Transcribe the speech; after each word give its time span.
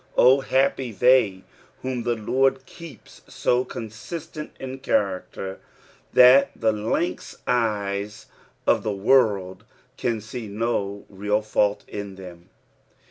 O 0.17 0.39
happy 0.39 0.91
they 0.91 1.43
whom 1.83 2.03
tfae 2.05 2.25
Lord 2.27 2.65
keeps 2.65 3.21
so 3.27 3.63
consistent 3.63 4.51
in 4.59 4.79
character 4.79 5.59
that 6.13 6.49
the 6.55 6.71
lynx 6.71 7.37
eyes 7.45 8.25
of 8.65 8.81
the 8.81 8.91
world 8.91 9.63
can 9.97 10.19
see 10.19 10.47
no 10.47 11.05
real 11.07 11.43
fault 11.43 11.83
in 11.87 12.15
them. 12.15 12.49